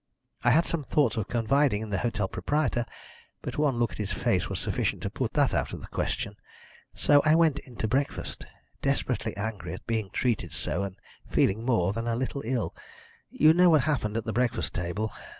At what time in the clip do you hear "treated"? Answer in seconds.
10.09-10.53